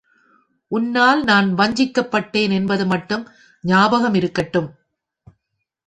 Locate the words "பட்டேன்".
2.11-2.51